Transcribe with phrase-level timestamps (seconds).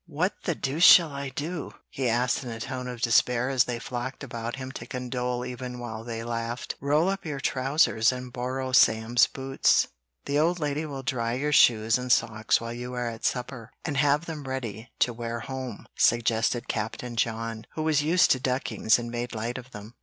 [0.07, 3.77] "What the deuce shall I do?" he asked in a tone of despair as they
[3.77, 6.73] flocked about him to condole even while they laughed.
[6.81, 9.89] "Roll up your trousers and borrow Sam's boots.
[10.25, 13.95] The old lady will dry your shoes and socks while you are at supper, and
[13.97, 19.11] have them ready to wear home," suggested Captain John, who was used to duckings and
[19.11, 19.93] made light of them.